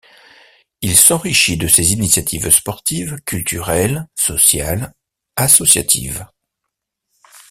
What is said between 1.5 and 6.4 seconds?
de ses initiatives sportives, culturelles, sociales, associatives.